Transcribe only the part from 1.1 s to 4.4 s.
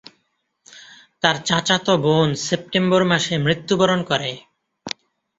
তার চাচাতো বোন সেপ্টেম্বর মাসে মৃত্যুবরণ করে।